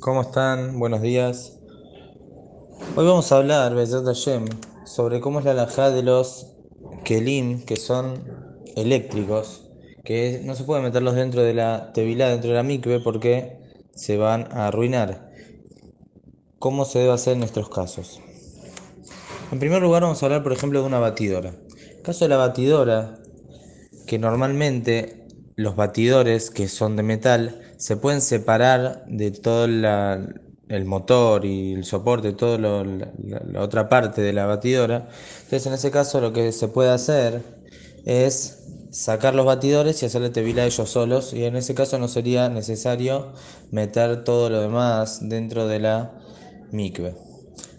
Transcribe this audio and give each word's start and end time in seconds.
¿Cómo 0.00 0.22
están? 0.22 0.78
Buenos 0.78 1.02
días. 1.02 1.58
Hoy 2.96 3.06
vamos 3.06 3.30
a 3.30 3.36
hablar, 3.36 3.74
Bezat 3.74 4.04
Hashem, 4.04 4.46
sobre 4.84 5.20
cómo 5.20 5.38
es 5.38 5.44
la 5.44 5.52
alajá 5.52 5.90
de 5.90 6.02
los 6.02 6.54
kelim, 7.04 7.64
que 7.64 7.76
son 7.76 8.24
eléctricos, 8.76 9.70
que 10.04 10.40
no 10.44 10.54
se 10.54 10.64
puede 10.64 10.82
meterlos 10.82 11.14
dentro 11.14 11.42
de 11.42 11.54
la 11.54 11.92
tevilá, 11.92 12.28
dentro 12.28 12.50
de 12.50 12.56
la 12.56 12.62
mikve, 12.62 13.00
porque 13.00 13.58
se 13.94 14.16
van 14.16 14.48
a 14.52 14.68
arruinar. 14.68 15.30
¿Cómo 16.58 16.84
se 16.84 17.00
debe 17.00 17.12
hacer 17.12 17.36
en 17.36 17.42
estos 17.42 17.68
casos? 17.68 18.20
En 19.50 19.58
primer 19.58 19.82
lugar 19.82 20.02
vamos 20.02 20.22
a 20.22 20.26
hablar, 20.26 20.42
por 20.42 20.52
ejemplo, 20.52 20.80
de 20.80 20.86
una 20.86 20.98
batidora. 20.98 21.54
El 21.96 22.02
caso 22.02 22.24
de 22.24 22.28
la 22.28 22.36
batidora, 22.36 23.18
que 24.06 24.18
normalmente 24.18 25.26
los 25.56 25.76
batidores 25.76 26.50
que 26.50 26.68
son 26.68 26.96
de 26.96 27.02
metal 27.02 27.71
se 27.82 27.96
pueden 27.96 28.20
separar 28.20 29.04
de 29.08 29.32
todo 29.32 29.64
el 29.64 30.84
motor 30.84 31.44
y 31.44 31.72
el 31.72 31.84
soporte, 31.84 32.32
toda 32.32 32.56
la, 32.56 32.84
la, 33.50 33.60
otra 33.60 33.88
parte 33.88 34.22
de 34.22 34.32
la 34.32 34.46
batidora. 34.46 35.08
Entonces 35.38 35.66
en 35.66 35.72
ese 35.72 35.90
caso 35.90 36.20
lo 36.20 36.32
que 36.32 36.52
se 36.52 36.68
puede 36.68 36.90
hacer 36.90 37.42
es 38.04 38.60
sacar 38.92 39.34
los 39.34 39.44
batidores 39.44 40.00
y 40.00 40.06
hacerle 40.06 40.30
tevila 40.30 40.62
a 40.62 40.66
ellos 40.66 40.90
solos 40.90 41.32
y 41.32 41.44
en 41.44 41.56
ese 41.56 41.74
caso 41.74 41.98
no 41.98 42.06
sería 42.06 42.48
necesario 42.48 43.32
meter 43.72 44.22
todo 44.22 44.48
lo 44.48 44.60
demás 44.60 45.28
dentro 45.28 45.66
de 45.66 45.80
la 45.80 46.12
mikve. 46.70 47.16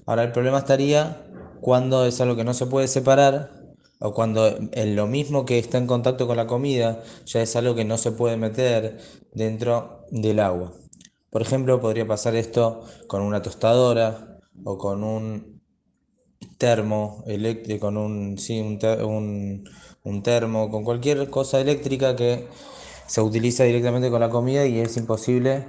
Ahora 0.06 0.24
el 0.24 0.34
problema 0.34 0.58
estaría 0.58 1.16
cuando 1.62 2.06
es 2.06 2.20
algo 2.20 2.36
que 2.36 2.44
no 2.44 2.54
se 2.54 2.66
puede 2.66 2.90
separar 2.90 3.63
o 4.04 4.14
cuando 4.14 4.48
en 4.74 4.96
lo 4.96 5.08
mismo 5.08 5.46
que 5.46 5.58
está 5.60 5.78
en 5.78 5.88
contacto 5.88 6.28
con 6.28 6.38
la 6.38 6.46
comida 6.46 7.04
ya 7.26 7.42
es 7.42 7.56
algo 7.56 7.74
que 7.74 7.86
no 7.86 7.98
se 7.98 8.12
puede 8.12 8.38
meter 8.38 9.00
dentro 9.32 10.06
del 10.12 10.40
agua. 10.40 10.74
Por 11.30 11.42
ejemplo, 11.42 11.80
podría 11.80 12.06
pasar 12.06 12.36
esto 12.36 12.84
con 13.08 13.22
una 13.22 13.42
tostadora 13.42 14.40
o 14.66 14.78
con 14.78 15.04
un 15.04 15.62
termo 16.58 17.24
eléctrico, 17.28 17.88
con 17.88 17.98
un, 17.98 18.38
sí, 18.38 18.60
un, 18.60 18.78
un, 19.06 19.64
un 20.04 20.24
termo, 20.24 20.70
con 20.70 20.84
cualquier 20.84 21.30
cosa 21.30 21.62
eléctrica 21.62 22.16
que 22.16 22.48
se 23.08 23.22
utiliza 23.22 23.64
directamente 23.64 24.10
con 24.10 24.20
la 24.20 24.30
comida 24.30 24.66
y 24.66 24.80
es 24.80 24.98
imposible 24.98 25.66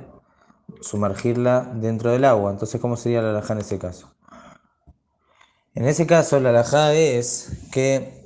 sumergirla 0.80 1.70
dentro 1.76 2.10
del 2.10 2.24
agua. 2.24 2.50
Entonces, 2.50 2.80
¿cómo 2.80 2.96
sería 2.96 3.22
la 3.22 3.30
alhaja 3.30 3.54
en 3.54 3.60
ese 3.60 3.78
caso? 3.78 4.10
En 5.74 5.86
ese 5.86 6.06
caso, 6.06 6.40
la 6.40 6.50
alhaja 6.50 6.94
es 6.94 7.68
que, 7.72 8.23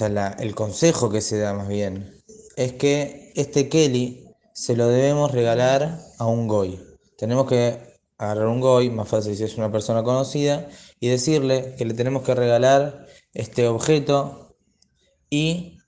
sea, 0.00 0.08
la, 0.08 0.28
el 0.38 0.54
consejo 0.54 1.10
que 1.10 1.20
se 1.20 1.38
da 1.38 1.54
más 1.54 1.68
bien, 1.68 2.14
es 2.56 2.72
que 2.72 3.32
este 3.36 3.68
Kelly 3.68 4.26
se 4.54 4.76
lo 4.76 4.88
debemos 4.88 5.32
regalar 5.32 6.00
a 6.18 6.26
un 6.26 6.48
goy. 6.48 6.80
Tenemos 7.16 7.46
que 7.46 7.98
agarrar 8.18 8.48
un 8.48 8.60
goy, 8.60 8.90
más 8.90 9.08
fácil 9.08 9.36
si 9.36 9.44
es 9.44 9.56
una 9.56 9.72
persona 9.72 10.02
conocida, 10.02 10.68
y 11.00 11.08
decirle 11.08 11.74
que 11.78 11.84
le 11.84 11.94
tenemos 11.94 12.22
que 12.22 12.34
regalar 12.34 13.06
este 13.32 13.68
objeto 13.68 14.56
y 15.30 15.78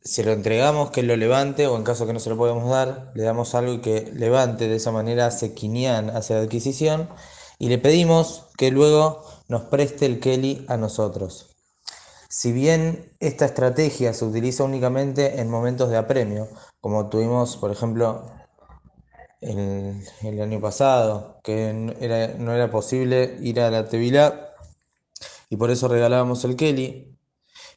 se 0.00 0.24
lo 0.24 0.32
entregamos 0.32 0.90
que 0.90 1.02
lo 1.02 1.16
levante 1.16 1.66
o 1.66 1.76
en 1.76 1.84
caso 1.84 2.06
que 2.06 2.12
no 2.12 2.20
se 2.20 2.30
lo 2.30 2.36
podemos 2.36 2.68
dar, 2.68 3.12
le 3.14 3.22
damos 3.22 3.54
algo 3.54 3.72
y 3.72 3.80
que 3.80 4.10
levante, 4.12 4.68
de 4.68 4.76
esa 4.76 4.92
manera 4.92 5.26
hace 5.26 5.54
quinian, 5.54 6.10
hace 6.10 6.34
adquisición 6.34 7.08
y 7.58 7.68
le 7.68 7.78
pedimos 7.78 8.46
que 8.58 8.70
luego 8.70 9.24
nos 9.48 9.62
preste 9.62 10.06
el 10.06 10.20
Kelly 10.20 10.64
a 10.68 10.76
nosotros. 10.76 11.53
Si 12.36 12.50
bien 12.50 13.14
esta 13.20 13.44
estrategia 13.44 14.12
se 14.12 14.24
utiliza 14.24 14.64
únicamente 14.64 15.40
en 15.40 15.48
momentos 15.48 15.88
de 15.88 15.96
apremio, 15.96 16.48
como 16.80 17.08
tuvimos, 17.08 17.56
por 17.56 17.70
ejemplo, 17.70 18.26
el, 19.40 20.04
el 20.20 20.42
año 20.42 20.60
pasado, 20.60 21.38
que 21.44 21.72
no 21.72 22.52
era 22.52 22.70
posible 22.72 23.38
ir 23.40 23.60
a 23.60 23.70
la 23.70 23.88
Tevilá 23.88 24.52
y 25.48 25.56
por 25.56 25.70
eso 25.70 25.86
regalábamos 25.86 26.44
el 26.44 26.56
Kelly. 26.56 27.16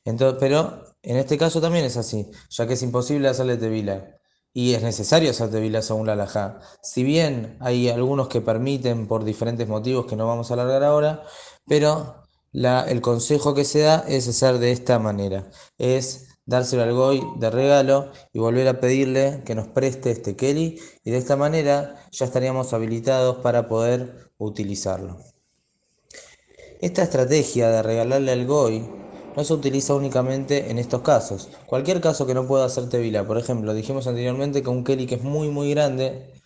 Entonces, 0.05 0.39
pero 0.39 0.95
en 1.03 1.17
este 1.17 1.37
caso 1.37 1.61
también 1.61 1.85
es 1.85 1.95
así, 1.95 2.31
ya 2.49 2.65
que 2.65 2.73
es 2.73 2.81
imposible 2.81 3.27
hacerle 3.27 3.57
Tevilá 3.57 4.17
y 4.53 4.73
es 4.73 4.81
necesario 4.81 5.29
hacer 5.29 5.51
Tevilá 5.51 5.83
según 5.83 6.07
la 6.07 6.13
Alajá. 6.13 6.61
Si 6.81 7.03
bien 7.03 7.57
hay 7.61 7.89
algunos 7.89 8.27
que 8.27 8.41
permiten 8.41 9.07
por 9.07 9.23
diferentes 9.23 9.67
motivos 9.67 10.07
que 10.07 10.15
no 10.15 10.25
vamos 10.25 10.49
a 10.49 10.55
alargar 10.55 10.83
ahora, 10.83 11.23
pero 11.67 12.26
el 12.53 13.01
consejo 13.01 13.53
que 13.53 13.65
se 13.65 13.79
da 13.79 14.05
es 14.07 14.27
hacer 14.27 14.59
de 14.59 14.71
esta 14.71 14.99
manera, 14.99 15.49
es 15.77 16.27
dárselo 16.45 16.83
al 16.83 16.93
goy 16.93 17.21
de 17.37 17.49
regalo 17.49 18.11
y 18.33 18.39
volver 18.39 18.67
a 18.67 18.79
pedirle 18.79 19.43
que 19.45 19.53
nos 19.53 19.67
preste 19.67 20.11
este 20.11 20.35
Kelly 20.35 20.79
y 21.03 21.11
de 21.11 21.17
esta 21.17 21.35
manera 21.35 21.95
ya 22.11 22.25
estaríamos 22.25 22.73
habilitados 22.73 23.37
para 23.37 23.67
poder 23.67 24.31
utilizarlo. 24.37 25.17
Esta 26.79 27.03
estrategia 27.03 27.69
de 27.69 27.83
regalarle 27.83 28.31
al 28.31 28.45
goy 28.45 28.87
no 29.35 29.43
se 29.43 29.53
utiliza 29.53 29.93
únicamente 29.93 30.71
en 30.71 30.79
estos 30.79 31.01
casos. 31.01 31.49
Cualquier 31.67 32.01
caso 32.01 32.25
que 32.25 32.33
no 32.33 32.47
pueda 32.47 32.65
hacer 32.65 32.89
tevila, 32.89 33.27
por 33.27 33.37
ejemplo, 33.37 33.73
dijimos 33.73 34.07
anteriormente 34.07 34.63
que 34.63 34.69
un 34.69 34.83
Kelly 34.83 35.05
que 35.05 35.15
es 35.15 35.23
muy 35.23 35.49
muy 35.49 35.69
grande 35.71 36.36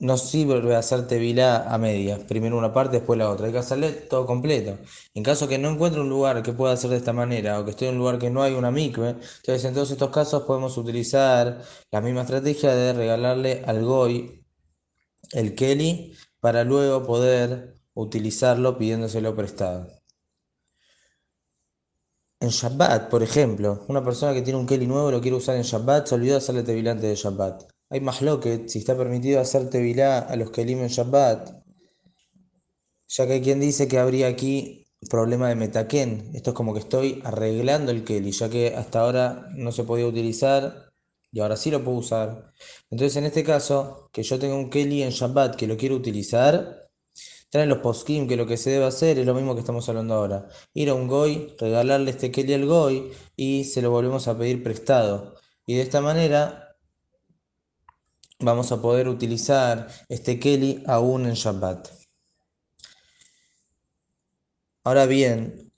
no 0.00 0.16
sirve 0.16 0.74
hacer 0.74 1.06
tevilá 1.06 1.72
a 1.72 1.78
medias, 1.78 2.20
primero 2.24 2.56
una 2.58 2.72
parte, 2.72 2.98
después 2.98 3.18
la 3.18 3.30
otra, 3.30 3.46
hay 3.46 3.52
que 3.52 3.58
hacerle 3.58 3.92
todo 3.92 4.26
completo. 4.26 4.78
En 5.14 5.22
caso 5.22 5.46
que 5.46 5.58
no 5.58 5.70
encuentre 5.70 6.00
un 6.00 6.08
lugar 6.08 6.42
que 6.42 6.52
pueda 6.52 6.72
hacer 6.72 6.90
de 6.90 6.96
esta 6.96 7.12
manera, 7.12 7.60
o 7.60 7.64
que 7.64 7.72
esté 7.72 7.86
en 7.88 7.94
un 7.94 8.00
lugar 8.00 8.18
que 8.18 8.30
no 8.30 8.42
hay 8.42 8.54
una 8.54 8.70
mikve, 8.70 9.10
entonces 9.10 9.64
en 9.64 9.74
todos 9.74 9.90
estos 9.90 10.10
casos 10.10 10.44
podemos 10.44 10.76
utilizar 10.78 11.62
la 11.90 12.00
misma 12.00 12.22
estrategia 12.22 12.74
de 12.74 12.92
regalarle 12.94 13.62
al 13.66 13.84
goy 13.84 14.44
el 15.32 15.54
Kelly 15.54 16.16
para 16.40 16.64
luego 16.64 17.04
poder 17.04 17.74
utilizarlo 17.94 18.78
pidiéndoselo 18.78 19.36
prestado. 19.36 19.88
En 22.40 22.48
Shabbat, 22.48 23.10
por 23.10 23.22
ejemplo, 23.22 23.84
una 23.88 24.02
persona 24.02 24.32
que 24.32 24.42
tiene 24.42 24.58
un 24.58 24.66
Kelly 24.66 24.86
nuevo 24.86 25.10
lo 25.10 25.20
quiere 25.20 25.36
usar 25.36 25.56
en 25.56 25.62
Shabbat, 25.62 26.06
se 26.06 26.14
olvidó 26.14 26.32
de 26.32 26.38
hacerle 26.38 26.62
tevilante 26.62 27.06
de 27.06 27.14
Shabbat. 27.14 27.79
Hay 27.90 28.00
más 28.00 28.20
que 28.40 28.68
si 28.68 28.78
está 28.78 28.96
permitido 28.96 29.40
hacer 29.40 29.68
tevilá 29.68 30.20
a 30.20 30.36
los 30.36 30.52
Kelim 30.52 30.80
en 30.80 30.88
Shabbat, 30.88 31.60
ya 33.08 33.26
que 33.26 33.32
hay 33.32 33.40
quien 33.40 33.58
dice 33.58 33.88
que 33.88 33.98
habría 33.98 34.28
aquí 34.28 34.86
problema 35.08 35.48
de 35.48 35.56
metaquén. 35.56 36.30
Esto 36.32 36.50
es 36.50 36.54
como 36.54 36.72
que 36.72 36.78
estoy 36.78 37.20
arreglando 37.24 37.90
el 37.90 38.04
Keli, 38.04 38.30
ya 38.30 38.48
que 38.48 38.76
hasta 38.76 39.00
ahora 39.00 39.48
no 39.56 39.72
se 39.72 39.82
podía 39.82 40.06
utilizar 40.06 40.92
y 41.32 41.40
ahora 41.40 41.56
sí 41.56 41.72
lo 41.72 41.82
puedo 41.82 41.98
usar. 41.98 42.52
Entonces, 42.90 43.16
en 43.16 43.24
este 43.24 43.42
caso, 43.42 44.08
que 44.12 44.22
yo 44.22 44.38
tenga 44.38 44.54
un 44.54 44.70
Keli 44.70 45.02
en 45.02 45.10
Shabbat 45.10 45.56
que 45.56 45.66
lo 45.66 45.76
quiero 45.76 45.96
utilizar, 45.96 46.90
traen 47.50 47.68
los 47.68 47.78
poskim 47.78 48.28
que 48.28 48.36
lo 48.36 48.46
que 48.46 48.56
se 48.56 48.70
debe 48.70 48.84
hacer 48.84 49.18
es 49.18 49.26
lo 49.26 49.34
mismo 49.34 49.54
que 49.54 49.60
estamos 49.60 49.88
hablando 49.88 50.14
ahora. 50.14 50.48
Ir 50.74 50.90
a 50.90 50.94
un 50.94 51.08
Goy, 51.08 51.56
regalarle 51.58 52.12
este 52.12 52.30
Keli 52.30 52.54
al 52.54 52.66
Goy 52.66 53.10
y 53.34 53.64
se 53.64 53.82
lo 53.82 53.90
volvemos 53.90 54.28
a 54.28 54.38
pedir 54.38 54.62
prestado. 54.62 55.34
Y 55.66 55.74
de 55.74 55.82
esta 55.82 56.00
manera 56.00 56.69
vamos 58.40 58.72
a 58.72 58.80
poder 58.80 59.08
utilizar 59.08 59.88
este 60.08 60.38
Kelly 60.38 60.82
aún 60.86 61.26
en 61.26 61.34
Shabbat. 61.34 61.88
Ahora 64.84 65.06
bien, 65.06 65.72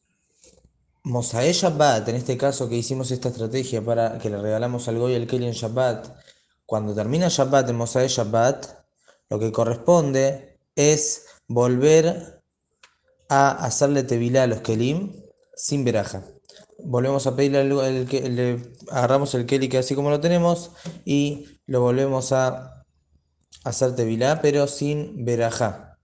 Mosae 1.02 1.52
Shabbat, 1.52 2.08
en 2.08 2.16
este 2.16 2.36
caso 2.36 2.68
que 2.68 2.76
hicimos 2.76 3.10
esta 3.10 3.28
estrategia 3.28 3.84
para 3.84 4.18
que 4.18 4.30
le 4.30 4.40
regalamos 4.40 4.86
al 4.88 4.98
Goy 4.98 5.14
el 5.14 5.26
Kelly 5.26 5.46
en 5.46 5.52
Shabbat, 5.52 6.16
cuando 6.64 6.94
termina 6.94 7.28
Shabbat 7.28 7.68
en 7.68 7.76
Mosae 7.76 8.08
Shabbat, 8.08 8.66
lo 9.28 9.38
que 9.38 9.50
corresponde 9.50 10.58
es 10.76 11.26
volver 11.48 12.42
a 13.28 13.50
hacerle 13.64 14.04
tevilá 14.04 14.44
a 14.44 14.46
los 14.46 14.60
Kelim 14.60 15.12
sin 15.56 15.84
veraja. 15.84 16.22
Volvemos 16.78 17.26
a 17.26 17.36
pedirle 17.36 17.60
el, 17.60 17.72
el, 18.10 18.36
le 18.36 18.74
agarramos 18.90 19.34
el 19.34 19.46
Kelly 19.46 19.68
que 19.68 19.78
así 19.78 19.94
como 19.94 20.10
lo 20.10 20.20
tenemos 20.20 20.72
y 21.04 21.60
lo 21.66 21.80
volvemos 21.80 22.32
a 22.32 22.84
hacer 23.64 23.94
tevilá, 23.94 24.40
pero 24.42 24.66
sin 24.66 25.24
verajá. 25.24 25.98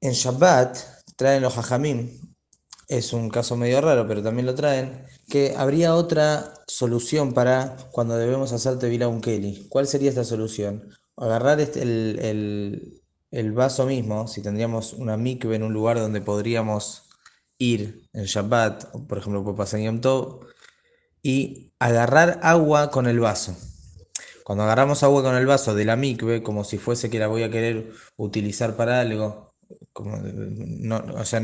En 0.00 0.12
Shabbat 0.12 0.78
traen 1.16 1.42
los 1.42 1.56
hajamim, 1.58 2.20
es 2.88 3.12
un 3.12 3.28
caso 3.28 3.56
medio 3.56 3.80
raro, 3.80 4.06
pero 4.06 4.22
también 4.22 4.46
lo 4.46 4.54
traen, 4.54 5.04
que 5.28 5.54
habría 5.56 5.94
otra 5.94 6.54
solución 6.66 7.34
para 7.34 7.76
cuando 7.90 8.16
debemos 8.16 8.52
hacer 8.52 8.78
tevilá 8.78 9.08
un 9.08 9.20
Kelly. 9.20 9.66
¿Cuál 9.68 9.86
sería 9.86 10.08
esta 10.08 10.24
solución? 10.24 10.88
Agarrar 11.16 11.60
este, 11.60 11.82
el, 11.82 12.18
el, 12.22 13.02
el, 13.32 13.52
vaso 13.52 13.86
mismo, 13.86 14.28
si 14.28 14.40
tendríamos 14.40 14.92
una 14.92 15.16
mikve 15.16 15.56
en 15.56 15.64
un 15.64 15.72
lugar 15.72 15.98
donde 15.98 16.20
podríamos 16.20 17.07
ir 17.58 18.08
en 18.12 18.24
Shabbat, 18.24 19.06
por 19.06 19.18
ejemplo, 19.18 19.56
pasar 19.56 19.80
y 21.22 21.72
agarrar 21.78 22.40
agua 22.42 22.90
con 22.90 23.06
el 23.06 23.20
vaso. 23.20 23.56
Cuando 24.44 24.64
agarramos 24.64 25.02
agua 25.02 25.22
con 25.22 25.34
el 25.34 25.46
vaso 25.46 25.74
de 25.74 25.84
la 25.84 25.96
mikve, 25.96 26.42
como 26.42 26.64
si 26.64 26.78
fuese 26.78 27.10
que 27.10 27.18
la 27.18 27.26
voy 27.26 27.42
a 27.42 27.50
querer 27.50 27.92
utilizar 28.16 28.76
para 28.76 29.00
algo, 29.00 29.54
como, 29.92 30.16
no, 30.22 31.04
o 31.14 31.24
sea, 31.24 31.42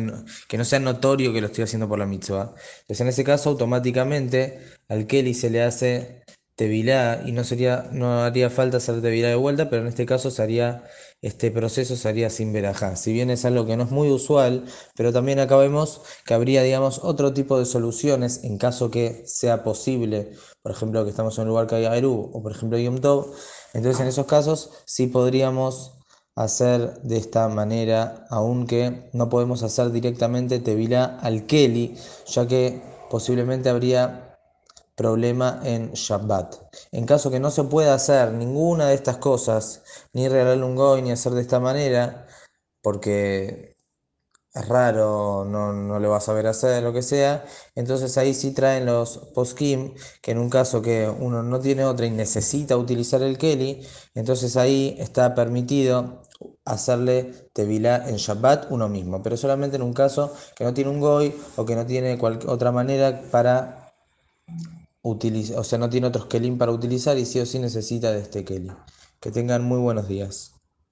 que 0.49 0.57
no 0.57 0.65
sea 0.65 0.79
notorio 0.79 1.33
que 1.33 1.41
lo 1.41 1.49
estoy 1.49 1.65
haciendo 1.65 1.89
por 1.89 1.99
la 1.99 2.07
mitzvah. 2.07 2.55
Entonces, 2.81 3.01
en 3.01 3.09
ese 3.09 3.25
caso, 3.25 3.51
automáticamente 3.51 4.59
al 4.89 5.07
Kelly 5.07 5.35
se 5.35 5.51
le 5.51 5.63
hace 5.63 6.25
tevilá 6.57 7.23
y 7.27 7.33
no 7.33 7.45
sería, 7.45 7.89
no 7.93 8.23
haría 8.23 8.51
falta 8.51 8.77
hacer 8.79 9.03
tevilá 9.03 9.29
de 9.29 9.35
vuelta, 9.35 9.71
pero 9.71 9.83
en 9.83 9.89
este 9.89 10.07
caso 10.07 10.31
sería, 10.31 10.85
este 11.23 11.51
proceso 11.51 11.97
sería 11.97 12.31
sin 12.31 12.53
verajá. 12.53 12.97
Si 12.97 13.13
bien 13.13 13.31
es 13.31 13.45
algo 13.45 13.67
que 13.67 13.77
no 13.77 13.85
es 13.85 13.91
muy 13.91 14.11
usual, 14.11 14.65
pero 14.97 15.13
también 15.13 15.39
acá 15.41 15.57
vemos 15.57 16.03
que 16.25 16.35
habría, 16.35 16.63
digamos, 16.63 17.01
otro 17.03 17.33
tipo 17.33 17.59
de 17.59 17.67
soluciones 17.67 18.45
en 18.45 18.59
caso 18.59 18.91
que 18.91 19.25
sea 19.27 19.65
posible, 19.65 20.33
por 20.63 20.73
ejemplo, 20.73 21.05
que 21.05 21.11
estamos 21.11 21.37
en 21.39 21.43
un 21.43 21.49
lugar 21.49 21.67
que 21.67 21.77
haya 21.77 21.97
Eru 21.97 22.31
o 22.33 22.43
por 22.43 22.53
ejemplo 22.53 22.79
Yom 22.79 22.97
entonces 23.75 24.01
en 24.01 24.07
esos 24.07 24.27
casos 24.27 24.71
sí 24.87 25.09
podríamos 25.09 25.99
hacer 26.37 27.01
de 27.03 27.17
esta 27.17 27.49
manera, 27.49 28.27
aunque 28.31 29.09
no 29.13 29.29
podemos 29.29 29.63
hacer 29.63 29.91
directamente 29.93 30.59
tevilá 30.61 31.19
al 31.21 31.47
Keli, 31.47 31.97
ya 32.27 32.47
que 32.47 32.83
posiblemente 33.11 33.69
habría 33.69 34.24
problema 34.95 35.61
en 35.65 35.93
Shabbat. 35.93 36.55
En 36.93 37.07
caso 37.07 37.31
que 37.31 37.41
no 37.41 37.51
se 37.51 37.65
pueda 37.65 37.95
hacer 37.95 38.33
ninguna 38.33 38.89
de 38.89 38.95
estas 38.95 39.19
cosas, 39.19 39.83
ni 40.13 40.29
regalar 40.29 40.63
un 40.63 40.77
goy, 40.77 41.03
ni 41.03 41.13
hacer 41.13 41.33
de 41.33 41.43
esta 41.43 41.61
manera, 41.61 42.27
porque 42.83 43.75
es 44.55 44.69
raro, 44.69 45.45
no, 45.45 45.73
no 45.73 45.99
le 45.99 46.07
vas 46.07 46.23
a 46.23 46.27
saber 46.27 46.47
hacer, 46.47 46.83
lo 46.83 46.93
que 46.93 47.03
sea, 47.03 47.45
entonces 47.75 48.17
ahí 48.19 48.35
sí 48.35 48.53
traen 48.53 48.87
los 48.87 49.19
poskim, 49.35 49.95
que 50.23 50.31
en 50.31 50.39
un 50.39 50.49
caso 50.49 50.81
que 50.81 51.09
uno 51.09 51.43
no 51.43 51.59
tiene 51.59 51.85
otra 51.85 52.07
y 52.07 52.11
necesita 52.11 52.77
utilizar 52.77 53.23
el 53.23 53.37
Kelly, 53.37 53.85
entonces 54.15 54.57
ahí 54.57 54.97
está 55.01 55.35
permitido 55.35 56.23
hacerle 56.65 57.51
tevilá 57.53 58.09
en 58.09 58.17
Shabbat 58.17 58.71
uno 58.71 58.89
mismo, 58.89 59.23
pero 59.23 59.37
solamente 59.37 59.77
en 59.77 59.83
un 59.83 59.93
caso 59.93 60.33
que 60.55 60.63
no 60.65 60.73
tiene 60.73 60.91
un 60.91 61.01
goy 61.01 61.35
o 61.57 61.65
que 61.65 61.75
no 61.75 61.85
tiene 61.85 62.17
cualquier 62.17 62.51
otra 62.51 62.71
manera 62.71 63.23
para 63.33 63.93
o 65.05 65.65
sea, 65.65 65.79
no 65.79 65.89
tiene 65.91 66.07
otros 66.09 66.27
kelim 66.27 66.59
para 66.59 66.73
utilizar 66.73 67.19
y 67.19 67.27
sí 67.27 67.39
o 67.39 67.47
sí 67.47 67.59
necesita 67.59 68.11
de 68.11 68.21
este 68.21 68.45
kelim. 68.45 68.75
Que 69.21 69.31
tengan 69.31 69.63
muy 69.65 69.79
buenos 69.79 70.09
días. 70.09 70.54